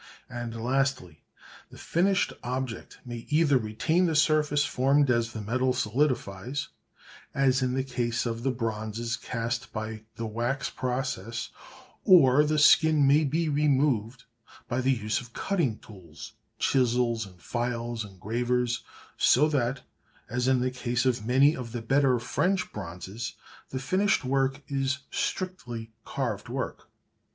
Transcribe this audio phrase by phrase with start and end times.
[0.31, 1.21] And lastly,
[1.69, 6.69] the finished object may either retain the surface formed as the metal solidifies,
[7.35, 11.49] as in the case of the bronzes cast by the wax process,
[12.03, 14.23] or the skin may be removed
[14.67, 18.81] by the use of cutting tools, chisels and files and gravers,
[19.17, 19.83] so that,
[20.27, 23.35] as in the case of many of the better French bronzes,
[23.69, 26.89] the finished work is strictly carved work.